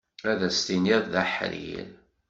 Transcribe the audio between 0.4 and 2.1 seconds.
as-tiniḍ d aḥrir.